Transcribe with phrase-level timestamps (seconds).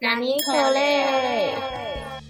[0.00, 1.54] 纳尼可嘞？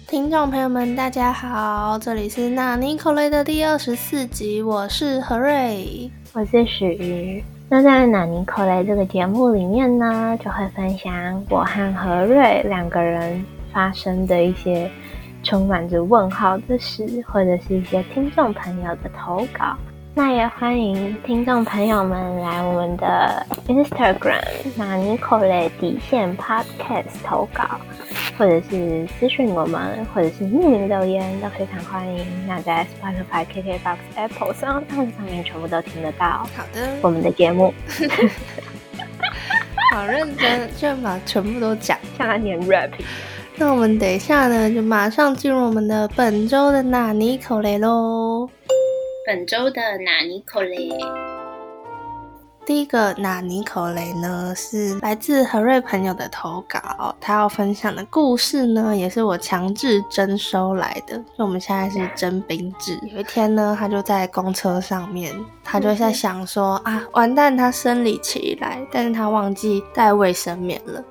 [0.07, 7.43] 听众朋友们，大家好，这里是纳尼可雷的第二十四集，我是何瑞，我是许瑜。
[7.69, 14.89] 那在纳尼可雷这个节目里面呢，就会分享我和何瑞两个人发生的一些
[15.43, 19.77] 充满着问号的事，或者是一些听众朋友的投稿。
[20.15, 24.43] 那也欢迎听众朋友们来我们的 Instagram
[24.75, 27.79] 那 Nicole 底线 Podcast 投稿，
[28.37, 32.25] 或者是私讯我们，或者是匿名留言，都非常欢迎。
[32.47, 36.45] 那在 Spotify、KKBox、Apple 上上面全部都听得到。
[36.55, 37.73] 好的，我们的节目。
[39.93, 42.91] 好认真，居然把全部都讲，像他念 rap。
[43.55, 48.49] 那我们等一下呢，就马上进入我们的本周的纳尼口雷喽。
[49.29, 50.89] 本周的纳尼口雷，
[52.65, 62.99] 第一个纳尼口雷呢是来自何瑞朋友的投稿，他要分享的故事呢也是我强制征收来的，就我们现在是征兵制。
[63.03, 65.31] 有一天呢，他就在公车上面，
[65.63, 71.03] 他就在想说啊，完蛋，他生理期来，但是他忘记带卫生棉了，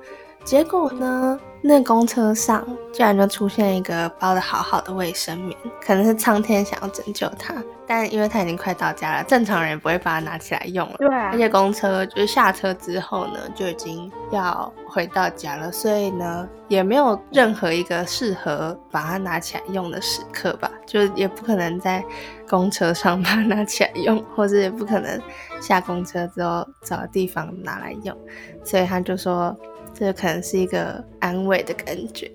[0.43, 1.39] 结果呢？
[1.61, 7.53] 那公车上居然就出现一个包的好好的卫生棉，可能是苍天想要拯救他，
[7.85, 10.95] 但因为他已经快到家了，正常人也不会把它拿起来用了。
[10.97, 22.01] 对，而且公车就是下车之后呢，就已经要回到家了，所以呢，也没有任何一个适合把它拿起来用的时刻吧，就也不可能在
[22.47, 25.21] 公车上把它拿起来用，或者也不可能
[25.59, 28.17] 下公车之后找个地方拿来用，
[28.63, 29.53] 所以他就说。
[29.99, 32.31] 这可能是一个安慰的感觉，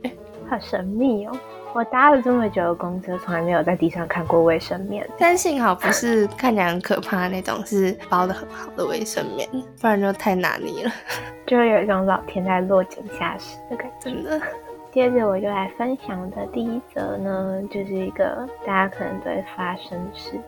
[0.50, 1.32] 好神秘哦！
[1.72, 5.08] 我搭了这么久的公车，从来没有在地上看过卫生棉。
[5.18, 9.48] 但幸好不是看起来很可怕那种，是包的很好的卫生棉，
[9.80, 10.92] 不然就太拿捏了，
[11.46, 14.10] 就会有一种老天在落井下石的感觉。
[14.10, 14.40] 真的。
[14.92, 20.38] 接着我就来分享的第一则呢，就是一个大家可能都会发生的事。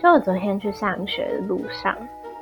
[0.00, 1.94] 就我昨天去上学的路上，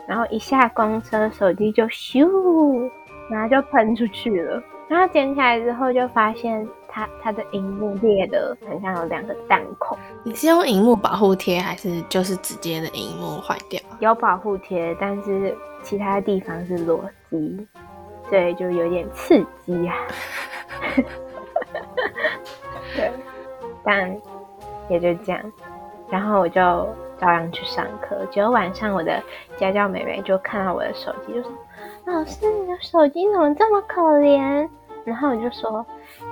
[0.07, 2.89] 然后一下公车，手机就咻。
[3.29, 9.99] 然后就喷出去了，然后捡起来之后就发现它它的荧幕裂的很像有两个弹孔。
[10.23, 13.81] 你是用荧幕保护贴还是就是直接的荧幕坏掉？
[13.99, 17.67] 有保护贴，但是其他地方是裸机，
[18.29, 19.95] 所以，就有点刺激啊。
[22.97, 23.11] 对，
[23.85, 24.17] 但
[24.89, 25.53] 也就这样。
[26.09, 26.61] 然后我就
[27.19, 28.25] 照样去上课。
[28.31, 29.21] 结果晚上我的
[29.57, 31.51] 家教妹妹就看到我的手机，就说。
[32.07, 34.69] 老师，你的手机怎么这么可怜？
[35.05, 35.85] 然后我就说，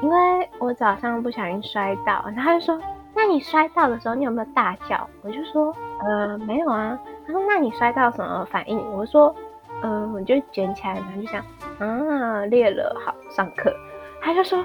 [0.03, 2.25] 因为我早上不小心摔到。
[2.27, 2.81] 然后他就说，
[3.13, 5.09] 那你摔到的时候，你有没有大叫？
[5.23, 6.97] 我就说，呃，没有啊。
[7.27, 8.79] 他说，那你摔到什么反应？
[8.93, 9.35] 我说，
[9.83, 11.45] 呃，我就捡起来，然后就想，
[11.81, 13.75] 啊，裂了，好，上课。
[14.21, 14.59] 他就说，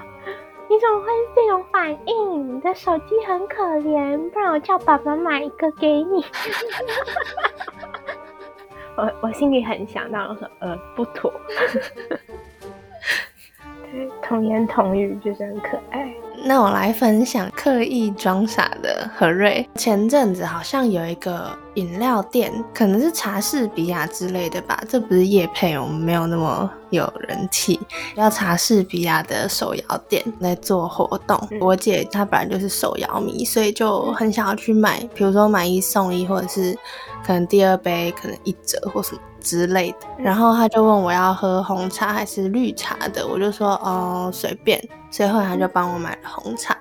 [0.68, 2.56] 你怎么会这种反应？
[2.56, 6.24] 你的手机很可怜，不然我叫爸爸买一个给你。
[9.00, 11.32] 我我心里很想，但我说呃不妥。
[13.90, 16.14] 对，童言童语就是很可爱。
[16.42, 19.68] 那我来分享刻意装傻的何瑞。
[19.76, 27.78] 前阵子好像有一个饮料店，可能是茶室比亚之类的吧，这不是叶配，我们没有那么有人气。
[28.14, 36.76] 要茶室比亚的手摇店在做活动，我姐她本来就是手摇迷，所以就很想要去买，比如说买一送一，或者是
[37.24, 39.20] 可能第二杯可能一折或什么。
[39.42, 44.78] 之类的，然后他就问我要喝红茶还是绿茶的，我就说哦随便，
[45.10, 46.76] 所以后来他就帮我买了红茶。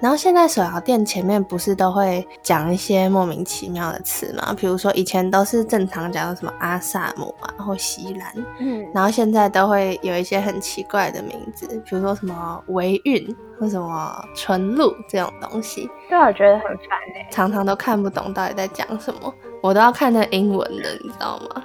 [0.00, 4.54] 然后现在手摇店前面不是都会讲一些莫名其妙的词吗？
[4.56, 15.90] 比如说以前都是正常讲什么阿萨姆啊或西兰，嗯，然后现在都会有一些很奇怪的名字，比如说什么维韵或什么纯露这种东西。
[16.08, 21.62] 对，我觉得很烦哎，常常都看不懂到底在讲什么，我都要看那英文的，你知道吗？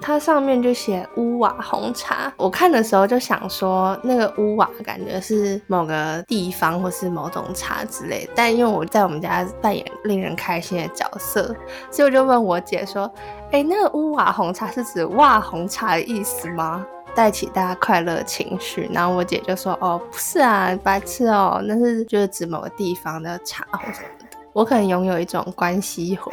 [0.00, 8.28] 它上面就写乌瓦红茶，我看的时候就想说，那个乌瓦感觉是某个地方或是某种茶之类。
[8.34, 11.54] 但因为我在我们家扮演令人开心的角色，
[11.90, 13.12] 所以我就问我姐说
[13.52, 16.86] ：“哎，那个乌瓦红茶是指哇红茶的意思吗？
[17.14, 24.38] 带起大家快乐情绪？”然后我姐就说：“哦，不是啊，白痴哦，那是就是指某个地方的茶或什么的。
[24.52, 26.32] 我可能拥有一种关系魂。”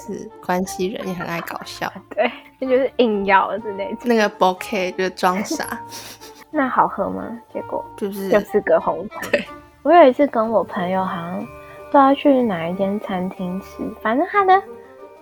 [0.00, 2.30] 是关系人也很爱搞笑，对，
[2.66, 3.98] 就是硬要之类的。
[4.04, 5.78] 那个 bouquet 就是装傻。
[6.50, 7.22] 那好喝吗？
[7.52, 9.20] 结果就是 就是个红茶。
[9.30, 9.44] 对，
[9.82, 14.62] 我有一次跟我朋友好像不知道去哪一间餐厅吃，反正他的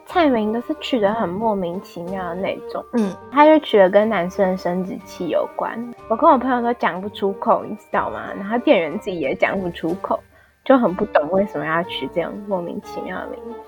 [0.06, 2.84] 菜名都是取得很莫名其妙的那种。
[2.92, 5.76] 嗯，他就取了跟男生的生殖器有关，
[6.08, 8.32] 我跟我朋友都讲不出口，你知道吗？
[8.38, 10.20] 然后店员自己也讲不出口，
[10.64, 13.58] 就很不懂为什么要取这种莫名其妙的名字。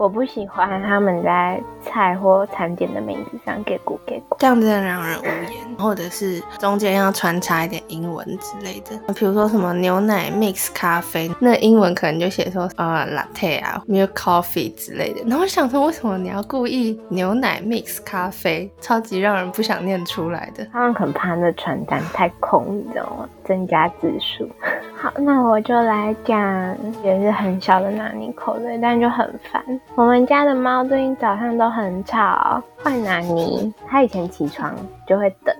[0.00, 15.20] 我不喜欢他们在菜或餐点的名字上给古给古，这样真的让人无言，或者是中间要穿插一点英文之类的，比如说什么牛奶 mix 咖啡，那英文可能就写说呃 latte 啊 milk coffee 之类的。
[15.26, 20.66] 然后我想说，为什么你要故意牛奶 mix 咖啡，超级让人不想念出来的。
[20.72, 23.28] 他们很怕那传单太空，你知道吗？
[23.44, 24.48] 增加字数。
[24.96, 29.62] 好，那我就来讲，也是很小的拿尼口类，但就很烦。
[29.96, 33.72] 我们家的猫最近早上都很吵，坏拿尼。
[33.88, 34.74] 它以前起床
[35.06, 35.54] 就会等，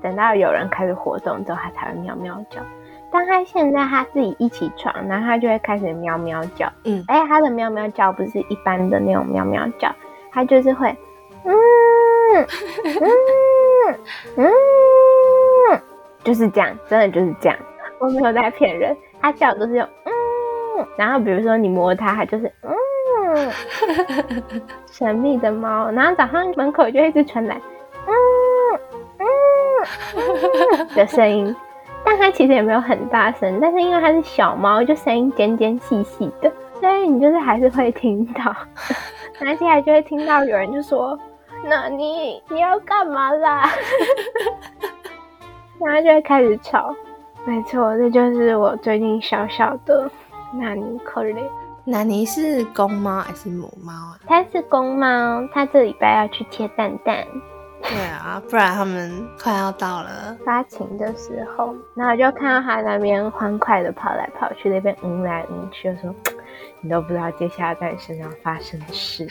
[0.00, 2.60] 等到有人开始活动之后，它才会喵喵叫。
[3.10, 6.72] 但它现在它自己一起床，然后它就会开始喵喵叫。
[6.84, 9.92] 嗯，而且它的喵喵叫不是一般的那种喵喵叫，
[10.30, 10.88] 它就是会，
[11.44, 11.54] 嗯
[13.86, 13.98] 嗯
[14.36, 15.80] 嗯，
[16.22, 17.58] 就是这样，真的就是这样。
[17.98, 22.74] 我没有在骗人，它叫都是用嗯，然后比如说你摸它，它就是嗯，
[24.90, 27.60] 神秘的猫，然后早上门口就一直传来
[28.06, 28.12] 嗯
[29.18, 29.26] 嗯
[30.96, 31.54] 的声音，
[32.04, 38.54] 但它其实也没有很大声，但是因为它是小猫，就声音尖尖细细的，所以你就是还是会听到，
[39.44, 41.18] 而且还就会听到有人就说
[41.66, 43.68] ：“那你你要干嘛啦？”
[45.84, 46.94] 然后就会开始吵。
[47.44, 50.10] 没错，这就是我最近小小的
[50.54, 51.44] 纳尼可怜。
[51.86, 54.18] 纳尼是公猫还是母猫啊？
[54.26, 57.26] 它是公猫，它这礼拜要去贴蛋蛋。
[57.82, 66.14] 对啊，不然他们快要到了发情的时候，然后就看到它那边欢快的跑来跑去，那边嗯来嗯去，就说
[66.80, 69.28] 你都不知道接下来在你身上发生的事。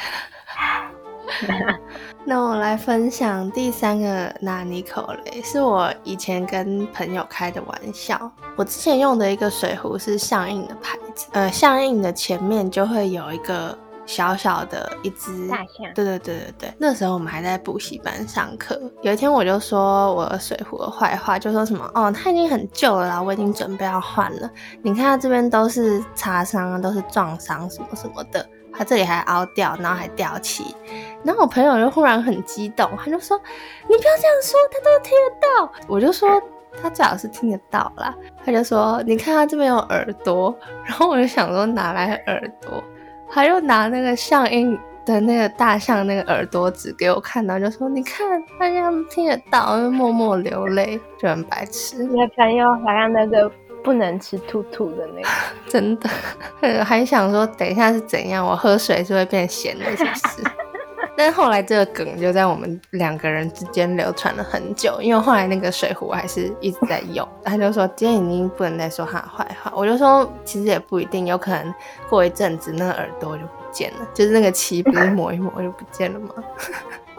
[2.26, 8.32] 那我来分享第三个纳尼口雷，是我以前跟朋友开的玩笑。
[8.56, 15.94] 我之前用的一个水壶是象印的牌子，呃，象印的前面就会有一个小小的一只大象。
[15.94, 18.80] 对对对对对，那时候我们还在补习班上课。
[19.02, 24.50] 有一天我就说我的水壶的坏话，就说什么哦，它已经很旧了啦，我已经准备要换了。
[24.82, 28.48] 你看它这边都是擦伤，都是撞伤什么什么的。
[28.76, 30.76] 它这里还凹掉，然后还掉漆，
[31.24, 33.40] 然后我朋友就忽然很激动，他就说
[33.88, 36.42] ：“你不要这样说，他都听得到。”我就说
[36.82, 40.54] ：“他最好是听得到啦。”他就说：“你看他这边有耳朵。”
[40.86, 42.84] 然后我就想说哪来耳朵？
[43.30, 48.28] 他又拿那个象印的那个大象那个耳朵纸给我看到，就说：“你看
[48.60, 52.04] 他这样听得到。”默默流泪，就很白痴。
[52.04, 53.52] 你的朋友好像那个。
[53.84, 55.28] 不能吃兔兔的那个，
[55.70, 56.10] 真的，
[56.84, 60.44] 还想说等一下是怎样，我喝水是会变咸的，是不是？
[61.16, 67.28] 但是后来这个梗就在我们两个人之间流传了很久，因为后来那个水壶还是一直在用。
[67.44, 71.72] 他就说今天已经不能再说他的坏话，我就说其实也不一定，有可能
[72.10, 76.34] 过一阵子那个耳朵就不见了，就是那个漆不是抹一抹就不见了吗？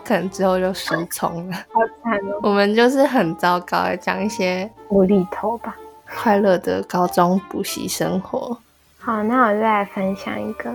[0.05, 2.41] 可能之后就失聪了，好惨哦。
[2.43, 5.77] 我们就是很糟糕的讲一些无厘头吧。
[6.09, 8.57] 快乐的高中补习生活。
[8.99, 10.73] 好，那我再来分享一个，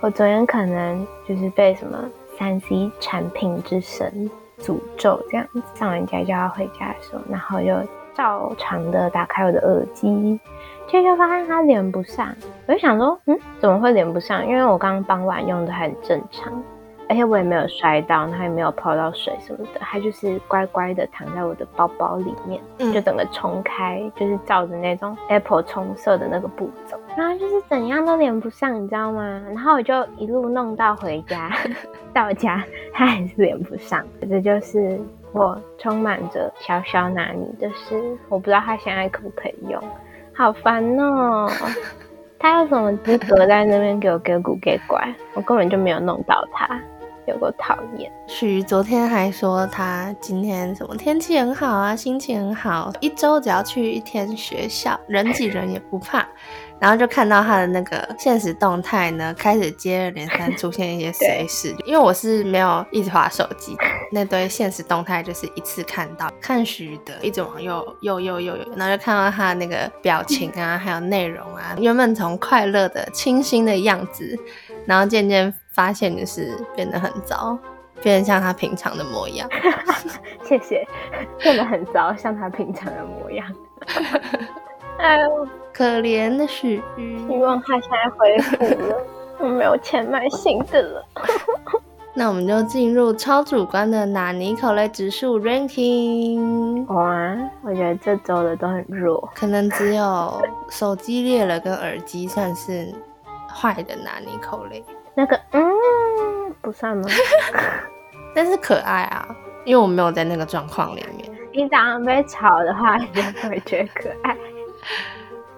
[0.00, 1.98] 我昨天可能就是被什么
[2.38, 4.30] 三 C 产品之神
[4.60, 10.40] 诅咒这样，上完家就要回家的时候，然后就照常的打开我的耳机，
[10.88, 12.34] 结果发现它连不上，
[12.66, 14.44] 我就想说，嗯，怎么会连不上？
[14.44, 16.52] 因为我刚刚傍晚用的很正常。
[17.08, 22.60] 而且我也没有摔到，它也没有泡到水什么的，它就是乖乖的躺在我的包包里面，
[22.92, 29.42] 就整个冲开，就是照着那种 Apple 冲色的那个步骤，然后就是怎样都连不上，你知道吗？
[29.48, 31.50] 然后我就一路弄到回家，
[32.12, 32.62] 到家
[32.92, 35.00] 它还是连不上，这就是
[35.32, 39.82] 我充满着小小拿你的事，我不知道他现在可不可以用，
[40.34, 41.48] 好烦哦。
[42.40, 45.12] 他有什么资格在那边给我给骨给拐？
[45.34, 46.80] 我根本就没有弄到他。
[47.28, 56.26] 有个讨厌，徐昨天还说他今天什么天气很好啊，心情很好，一周只要去一天学校，人挤人也不怕。
[56.80, 63.76] 然后就看到他的那个现实动态呢，开始接二连三出现一些随时，因为我是没有一直滑手机，
[64.12, 74.38] 那堆现实动态就是一次看到，看徐的一直往右右右右右，然后就看到他那个表情啊，还有内容啊，原本从快乐的清新的样子，
[74.86, 75.52] 然后渐渐。
[75.78, 77.56] 发现就是变得很糟，
[78.02, 79.48] 变得像他平常的模样。
[80.42, 80.84] 谢谢，
[81.38, 83.46] 变得很糟，像他平常的模样。
[84.98, 88.96] 哎呦，可怜的许希望他现在恢复了，
[89.38, 91.06] 我没有钱买新的了。
[92.12, 96.84] 那我们就进入超主观的纳尼口类指数 ranking。
[96.92, 102.92] 哇，我觉得这周的都很弱，可能只有手机裂了跟耳机算是
[103.48, 104.84] 坏的纳尼口类。
[105.18, 107.02] 那个嗯，不算吗？
[108.32, 111.28] 但是可爱啊，因为我没有在那个状况里面。
[111.52, 114.36] 你早上被吵的话，你就会觉得可爱。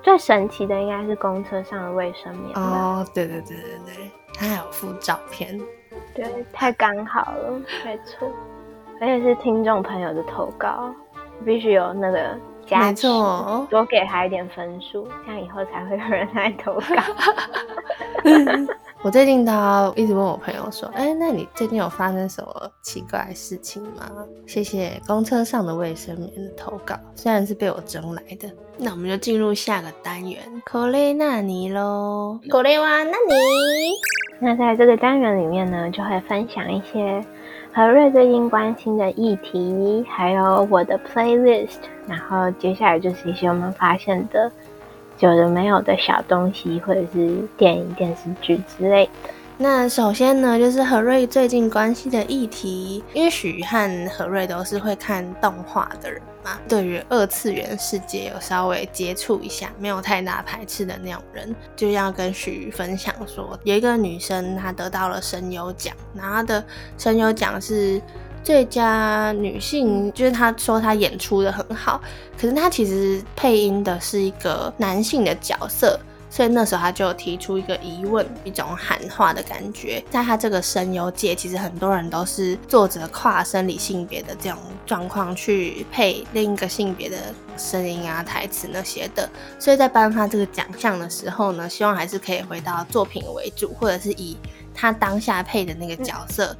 [0.02, 5.60] 最神奇的应该是公车上的卫生棉哦，对对对对对，它还有附照片，
[6.14, 6.24] 对，
[6.54, 8.32] 太刚好了，没错，
[8.98, 10.90] 而且是听众朋友的投稿，
[11.44, 13.06] 必须有那个加持，
[13.68, 17.02] 多给他一点分数，这样以后才会有人来投稿。
[19.02, 19.52] 我最近都
[19.96, 24.12] 一直问我朋友说：“哎，那你最近有发生什么奇怪事情吗？”
[24.46, 28.46] 谢谢公车上的卫生棉的投稿，虽然是被我争来的。
[28.76, 33.90] 那我们就进入下个单元，口雷纳尼喽，口雷瓦纳尼。
[34.38, 37.24] 那在这个单元里面呢，就会分享一些
[37.72, 41.78] 何瑞最近关心的议题，还有我的 playlist。
[42.06, 44.52] 然后接下来就是一些我们发现的。
[45.20, 49.30] 有的没有的小东西，或者是电影、电视剧之类的。
[49.58, 66.64] 那首先呢，就是何瑞最近关系的议题，因为许和何瑞都是会看动画的人嘛，对于二次元世界有稍微接触一下，没有太大排斥的那种人，就要跟许分享说，有一个女生她得到了声优奖，然后的
[66.96, 68.00] 声优奖是。
[68.42, 72.00] 最佳女性就是她说她演出的很好，
[72.38, 75.98] 可是她其实配音的是一个男性的角色，
[76.30, 80.02] 所以那时候她就提出一个疑问，一种喊话的感觉。
[80.10, 87.16] 在她这个声优界，其实很多人都是做着跨生理性别的这种状况去配另一个性别的
[87.58, 89.28] 声音啊、台词那些的，
[89.58, 94.36] 所以在颁发这个奖项的时候呢，希望还是可以回到作品为主，或者是以
[94.74, 96.56] 他当下配的那个角色。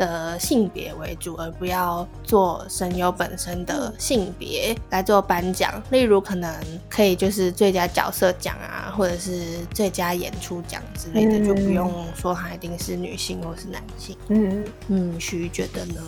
[0.00, 5.70] 的性别为主，而不要做声优本身的性别来做颁奖。
[5.90, 6.50] 例如，可能
[6.88, 14.16] 可以就是最佳角色奖啊，或者是最佳演出奖之类的，就不用说他一定是女性或是男性。
[14.28, 16.00] 嗯嗯，徐觉得呢？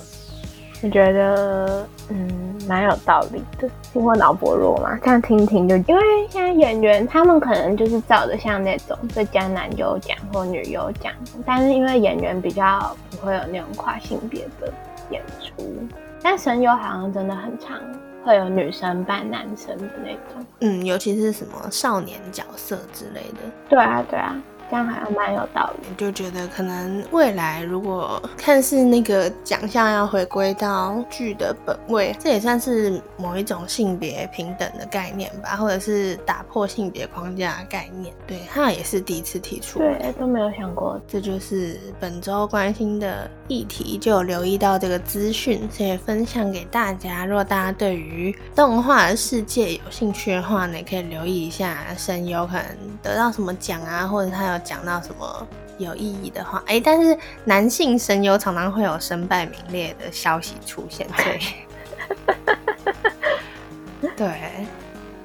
[0.83, 3.69] 我觉得，嗯，蛮有道理的。
[3.93, 4.99] 听过脑薄弱嘛？
[5.03, 11.13] 这样听听就，因为现在演员他们可能就是照着像那种最佳男优奖或女优奖，
[11.47, 14.73] 但是因为演员比较不会有那种跨性别的
[15.11, 15.63] 演出，
[16.21, 17.79] 但神游好像真的很常
[18.25, 20.47] 会有女生扮男生的那种。
[20.61, 23.39] 嗯，尤其是什么少年角色之类的。
[23.69, 24.35] 对啊，对啊。
[24.73, 38.15] 这样好像蛮有道理，就觉得可能未来如果看似那个奖项要回归到剧的本位，这也算是某一种性别平等的概念吧，或者是打破性别框架的概念。
[38.27, 40.99] 对他也是第一次提出，对都没有想过。
[41.07, 47.27] 这就是本周关心的议题，就有留意到这个资讯，所以分享给大家。
[47.27, 52.65] 如果大家对于动画的世界有兴趣的话呢，可以留意一下声优可能
[53.03, 54.62] 得到什么奖啊，或者他有。
[54.65, 55.47] 讲到什么
[55.79, 61.41] 有意义的话，哎，但是男性声优常常会有身败名裂的消息出现， 对，
[64.17, 64.33] 对。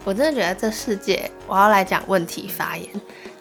[0.06, 2.90] 我真的觉得这世界，我要来讲问题发言，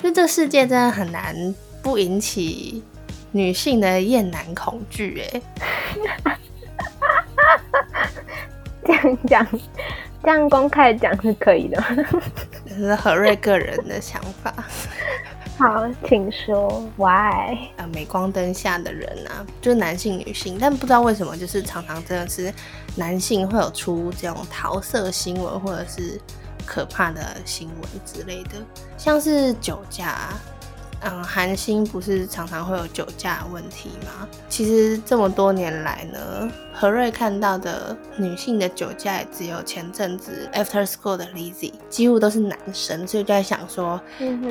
[0.02, 1.32] 就这世界真的很难
[1.80, 2.82] 不引起
[3.30, 5.40] 女性的厌男恐惧，哎，
[8.84, 9.46] 这样讲，
[10.24, 11.80] 这样公开讲是可以的，
[12.68, 14.52] 这是何瑞个人的想法。
[15.58, 16.84] 好，请说。
[16.96, 17.56] Why？
[17.76, 22.52] 呃，镁光灯下的人啊，就是男性、女性，但不知道为什么，就是常常真的是
[22.94, 26.20] 男性会有出这种桃色新闻，或者是
[26.66, 28.50] 可怕的新闻之类的，
[28.98, 30.34] 像是酒驾。
[31.02, 34.26] 嗯，韩星不是常常会有酒驾问题吗？
[34.48, 44.00] 其实这么多年来呢，何瑞看到的女性的酒驾也只有前阵子 After School 的 Lizzy，几乎都是男生，所以就在想说，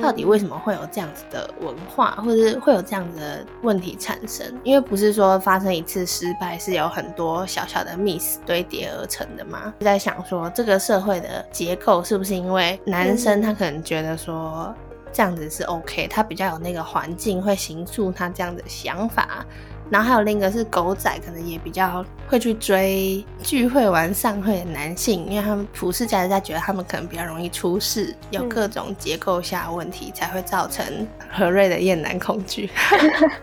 [0.02, 4.46] 到底为什么会有这样子的文化，或者是会有这样子的问题产生？
[4.64, 9.74] 因为不是说发生一次失败是有很多小小的 miss 堆叠而成的嘛？
[9.82, 14.74] 在想说，这个社会的结构是不是因为男生他可能觉得说。
[15.16, 19.46] 这样子是 OK，他比较有那个环境会形塑他这样的想法。
[19.90, 32.70] 然后还有另一个是狗仔，可能也比较会去追聚会完散会的男性，因为他们普世价值在觉得他们可能比较容易出事，有各种结构下问题才会造成何瑞的厌男恐惧。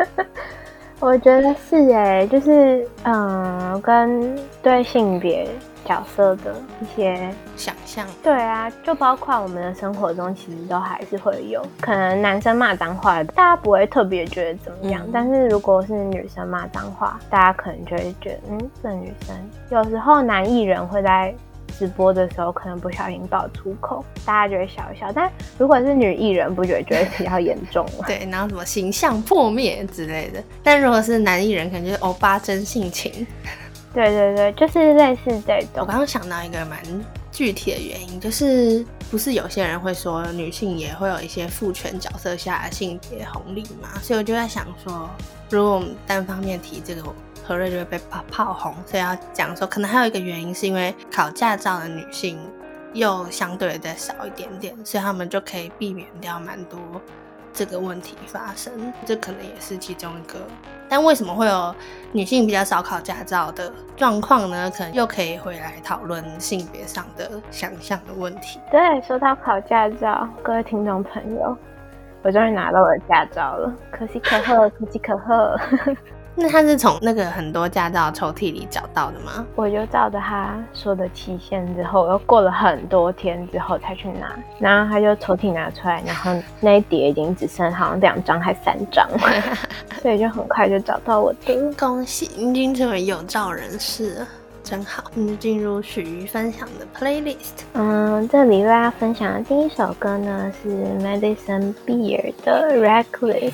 [1.00, 5.49] 我觉得是哎，就是嗯，跟对性别
[5.85, 8.07] 角色的一些想象。
[8.23, 15.07] 对啊，就包括我们的生活中，其实都还是会有可能男生骂脏话，大家不会特别觉得怎么样。
[15.12, 19.37] 但是如果是女生骂脏话，大家可能就会觉得，嗯，这女生。
[19.71, 21.35] 有时候男艺人会在
[21.79, 25.11] 直播的时候可能不小心爆粗口，大家就会笑一笑。
[25.12, 28.05] 但如果是女艺人，不觉得觉得比较严重了？
[28.07, 30.43] 对，然后什么形象破灭之类的。
[30.62, 33.27] 但如果是男艺人，可能就是欧巴真性情。
[33.93, 35.81] 对对对，就是类似这种。
[35.81, 36.79] 我刚刚想到一个蛮
[37.31, 44.01] 具体的原因，就是不是有些人会说女性也会有一些父权角色下的性别红利嘛？
[44.03, 45.11] 所以我就在想说，
[45.51, 47.03] 如果我们单方面提这个，
[47.47, 48.75] 何瑞就会被炮炮红。
[48.87, 52.39] 所以要讲说，可能还有一个原因，是因为考驾照的女性
[52.95, 56.79] 又相对的少一点点，所以他们就可以避免掉蛮多。
[57.52, 60.38] 这个问题发生，这可能也是其中一个。
[60.88, 61.75] 但为什么会有
[62.12, 64.71] 女性比较少考驾照的状况呢？
[64.71, 68.61] 可能又可以回来讨论性别上的想象的问题。
[68.71, 71.56] 对，说到考驾照，各位听众朋友，
[72.23, 75.59] 我终于拿到我的驾照了，可喜可贺，可喜可贺。
[76.35, 79.45] 那他是从那个很多驾照抽屉里找到的吗？
[79.55, 89.07] 我就照着他说的期限之后，又过了很多天之后才去拿，然后他就抽屉拿出来，然后那一叠已经只剩好像两张还三张，
[90.01, 91.73] 所以就很快就找到我的。
[91.79, 94.29] 恭喜，已经成为有照人士了。
[94.65, 97.65] 真好，我们进入许瑜分享的 playlist。
[97.73, 100.69] 嗯，这里为大家分享的第一首歌呢是
[101.01, 103.53] Madison Beer 的 Reckless，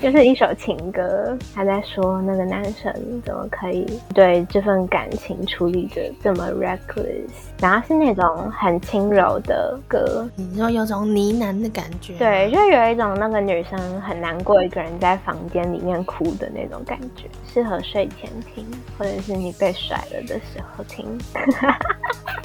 [0.00, 1.36] 就是一首情歌。
[1.54, 2.92] 他在说那个男生
[3.24, 7.28] 怎么可以对这份感情处理的这么 reckless，
[7.60, 12.14] 然后是那种很轻柔的歌，你说有种呢喃的感觉。
[12.18, 19.98] 对，就有一种那个女生很难过，一个人在房间里面哭的那种感觉，适合睡前听，或者是你被甩。
[20.10, 21.18] 了的时候听，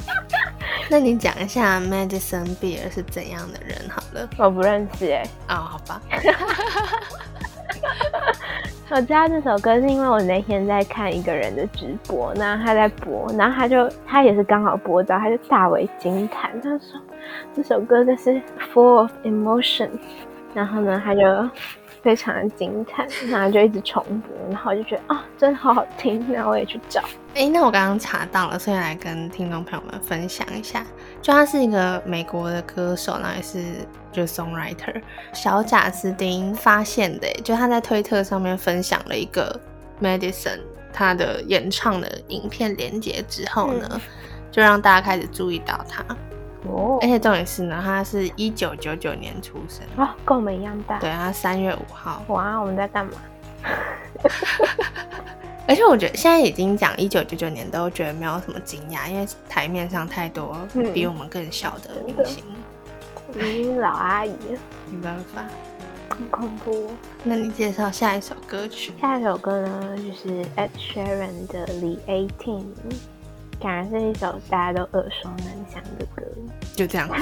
[0.90, 4.28] 那你讲一下 Madison Beer 是怎样的人好了？
[4.38, 5.24] 我不认识哎。
[5.48, 6.02] 哦，好吧。
[8.92, 17.00] 我知道这首歌是因为我那天在看一个人的直播，然后他在播，然后他就他也是刚好播到，他就大为惊叹，他说
[17.54, 18.42] 这首歌就是
[18.74, 19.90] full of emotion，
[20.54, 21.22] 然后呢他就。
[22.04, 27.02] 非常的惊叹，然后就一直重播，然后我就觉得啊，真的好好听，然后我也去找。
[27.34, 30.86] 哎，那我刚刚查到了，所以来跟听众朋友们分享一下。
[31.22, 33.64] 就他是一个美国的歌手，然后也是
[34.12, 35.02] 就 songwriter。
[35.34, 39.58] 小贾斯汀发现的，就他在推特上面分享了一个
[40.02, 40.60] Madison
[40.92, 44.02] 他的演唱的影片连接之后呢，
[44.52, 46.04] 就让大家开始注意到他。
[46.68, 51.00] 哦，而且重点是呢，他是一九九九年出生哦，跟我们一样大。
[51.00, 52.24] 对他三月五号。
[52.28, 53.12] 哇，我们在干嘛？
[55.66, 60.58] 而且我觉得现在已经讲一九九九年，都觉得没有什么惊讶，因为台面上太多
[60.94, 62.44] 比我们更小的明星，
[63.34, 64.34] 嗯，老阿姨，
[64.92, 65.46] 没办法，
[66.10, 66.92] 很恐怖。
[67.24, 68.92] 那你介绍下一首歌曲？
[69.00, 72.60] 下一首歌呢，就是 Ed Sheeran 的《The Eighteen》。
[73.64, 76.22] 感觉是一首大家都耳熟能详的歌，
[76.76, 77.08] 就这样。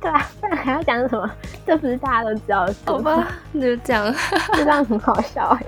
[0.00, 1.30] 对啊，不然还要讲什么？
[1.64, 4.12] 这不是大家都知道的事好吧， 就这样，
[4.54, 5.64] 这样很好笑哎。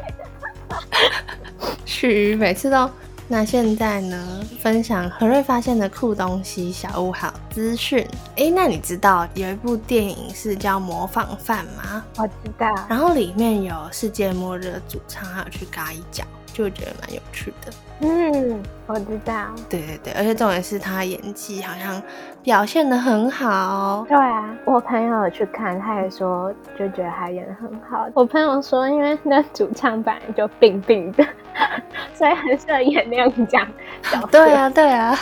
[1.84, 2.90] 许每次都
[3.28, 8.06] 那现在呢，分享何瑞发现的酷东西、小物好资讯。
[8.36, 12.04] 哎，那你知道有一部电影是叫《模仿犯》吗？
[12.16, 12.66] 我知道。
[12.88, 16.24] 然后里面有世界末日的主唱，还有去嘎一脚。
[16.52, 22.02] 就觉得蛮有趣的，嗯，我知道，对对对，而且重点是他演技好像
[22.42, 24.04] 表现的很好。
[24.08, 28.08] 对啊，我朋友去看，他也说就觉得他演的很好。
[28.14, 31.24] 我朋友说，因为那主唱本来就病病的，
[32.14, 33.66] 所以很适合演那样讲
[34.02, 34.26] 角色。
[34.28, 35.18] 对啊，对啊。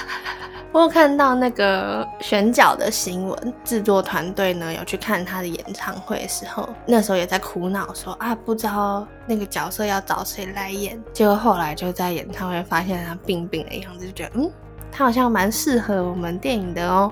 [0.73, 11.03] 我有看到那个选角的新闻，制作团队呢有去看他的演唱会的时候，那时候也在苦恼说啊，不知道那个角色要找谁来演。
[11.17, 14.53] 结果后来就在演唱会发现他病病的样子，就觉得嗯，
[14.93, 17.11] 他好像蛮适合我们电影的哦。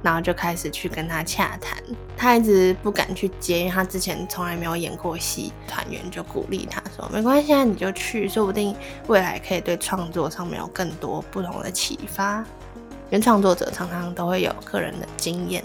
[0.00, 1.76] 然后就开始去跟他洽谈，
[2.16, 5.52] 他一直不敢去接，因为他之前从来没有演过戏。
[5.68, 8.74] 团员就鼓励他说：“没关系，你就去，说不定
[9.06, 12.42] 未来可以对创作上面有更多不同的启发。”
[13.10, 15.62] 原创作者常常都会有个人的经验，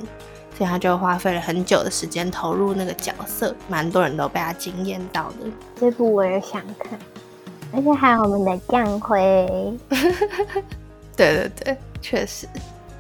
[0.58, 5.50] 所以他就花费了很久的时间投入那个角色，蛮多人都被他惊艳到的。
[5.80, 7.00] 这部我也想看，
[7.72, 9.78] 而且还有我们的将辉。
[11.16, 12.48] 对对对，确实。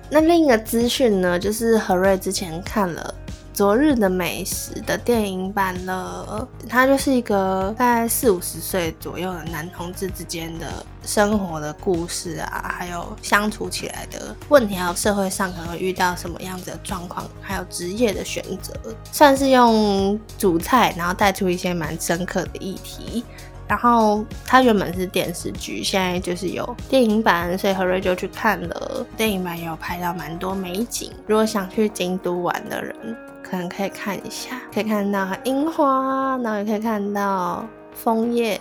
[0.09, 3.13] 那另一个资讯呢，就是何瑞之前看了
[3.53, 6.47] 昨日的美食》的电影版了。
[6.69, 18.73] 它就是一个大概四五十岁左右的男同志之间的生活的故事啊，还有相处起来的问题，还有社会上可能会遇到什么样子的状况，还有职业的选择，
[19.11, 23.23] 算是用主菜，然后带出一些蛮深刻的议题。
[23.67, 29.05] 然后它原本是电视剧，现在就是有电影版，所以何瑞就去看了。
[29.17, 32.95] 电影版也有拍到蛮多美景，如果想去京都玩的人，
[33.43, 38.59] 可能可以看一下，可以看到樱花，然后也可以看到枫叶。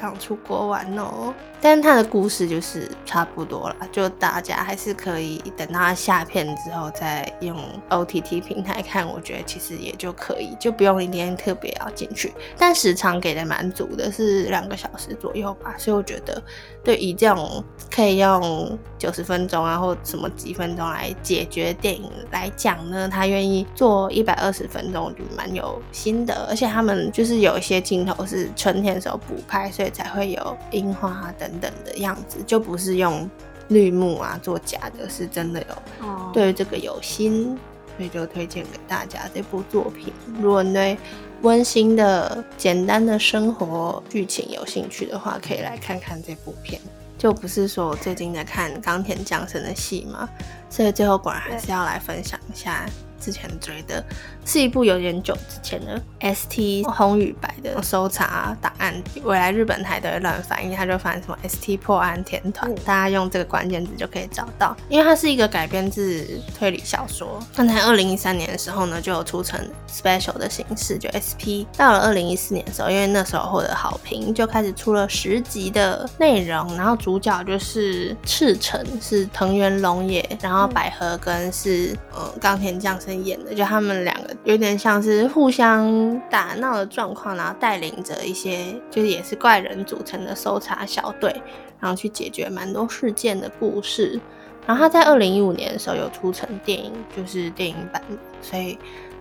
[0.00, 7.54] 想出国玩哦，但是他的故事就是差不多了，就大家还是可以等到他下片之后再用
[7.90, 12.32] OTT 平台看，我觉得其实也就可以，就不用一天特别要进去。
[12.56, 16.42] 但时长给的蛮足的，是两个小时左右吧，所以我觉得
[16.82, 17.62] 对于这种
[17.94, 26.46] 可以用九十分钟啊或什么几分钟来解决电影来讲呢，他愿意做一百二十分钟，我觉得蛮有心得。
[26.48, 29.89] 而且他们就是有一些镜头是春天的时候补拍，所以。
[29.90, 33.28] 才会有樱花等等的样子，就不是用
[33.68, 37.58] 绿幕啊做假的，是真的有对这个有心，
[37.96, 40.12] 所以就推荐给大家这部作品。
[40.40, 40.96] 如果对
[41.42, 46.80] 温馨的简单的生活剧情有兴趣的话，可以来看看这部片。
[47.18, 50.28] 就不是说我最近在看冈田将生的戏嘛，
[50.70, 52.86] 所以最后果然还是要来分享一下。
[53.20, 54.02] 之前追的
[54.44, 64.76] 是一部有点久之前的 S T 红与白的搜查档案，未来日本台都会乱翻译，他就翻什么 S T 破案天团，大家用这个关键字就可以找到。
[64.88, 66.26] 因为它是一个改编自
[66.58, 71.68] 推理小说，那在二零一三年的时候呢，就有出成 special 的形式，就 S P。
[71.76, 83.20] 到了二零一四年的时候，因为那时候获得好评，就开始出了十集的内容，然后主角就是赤城，是藤原龙也，然后百合跟是嗯冈田将生。
[83.20, 91.30] 演的就他们两个有点像是互相打闹的状况，然后带领着一些就是也是怪人组成的搜查小队，
[91.78, 94.18] 然后去解决蛮多事件的故事。
[94.66, 98.02] 然后他在二零一五年的时候有出成电影，就是电影版，
[98.40, 98.78] 所以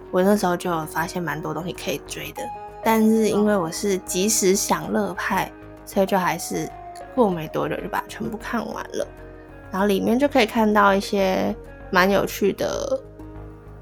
[0.09, 2.41] 我那时候就有发现蛮多东西可以追的。
[2.81, 5.51] 但是因为我是及时享乐派，
[5.85, 6.69] 所以就还是
[7.13, 9.05] 过没多久就把全部看完了。
[9.69, 11.53] 然后里面就可以看到一些
[11.91, 12.97] 蛮有趣的。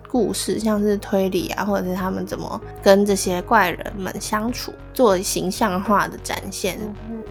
[0.09, 6.79] 故事像是推理啊，或者是他们怎么跟这些怪人们相处，做形象化的展现，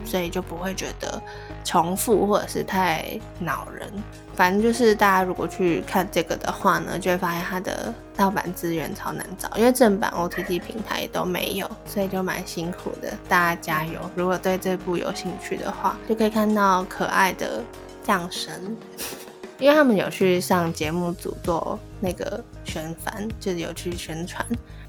[0.04, 1.20] 所以就不会觉得
[1.64, 3.90] 重复或者是太恼人。
[4.34, 13.10] 反正就是大家如果去看这个的话呢，就会发现它的盗版资源超难找，因为正版 OTT 平台都没有，所以就蛮辛苦的。
[13.28, 13.98] 大家加油！
[14.14, 17.64] 如果对这部有兴趣的话，就可以看到可爱的
[18.04, 18.76] 降神。
[19.58, 24.44] 因为他们有去上节目组做那个宣传，就是有去宣传，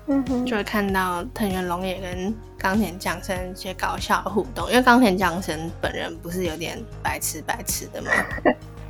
[0.07, 4.69] 嗯哼，就会看到藤原龙也跟冈田将生一些搞笑互动。
[4.69, 8.11] 因为冈田将生本人不是有点白痴白痴的吗？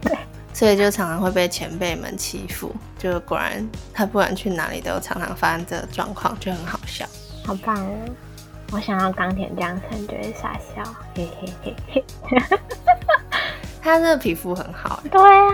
[0.54, 2.74] 所以就常常会被前辈们欺负。
[2.98, 7.06] 就果然他不管去哪里都常常发生这个状况，就很好笑。
[7.46, 7.94] 好棒哦！
[8.74, 10.84] 我想要冈田将生就会傻笑，
[11.16, 12.04] 嘿嘿嘿嘿。
[13.82, 15.52] 他的皮肤很好，对啊，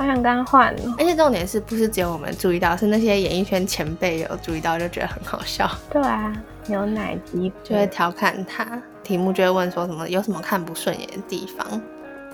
[0.00, 0.74] 好想跟他换。
[0.96, 5.70] 而且重点是不是只有我们注意到，是那些演艺圈前辈有注意到，就觉得很好笑。
[5.90, 6.32] 对啊，
[6.66, 11.80] 牛奶肌就会调侃他，题目就会问说什么有什么看不顺眼的地方，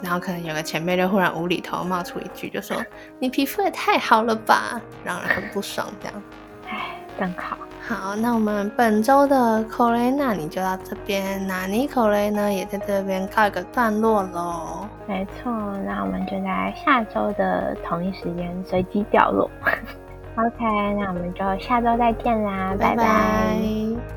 [0.00, 2.76] 然后可能有个前辈就忽然无厘头冒出一句，就说
[3.18, 6.22] 你皮肤也太好了吧，让人很不爽这样。
[6.68, 7.58] 唉，真好。
[7.88, 14.88] 好，那我们本周的口雷那你就到这边，那你口雷呢也在这边告一个段落喽。
[15.06, 15.52] 没错，
[15.86, 19.48] 那我们就在下周的同一时间随机掉落。
[20.36, 20.64] OK，
[20.98, 24.15] 那我们就下周再见啦，拜拜。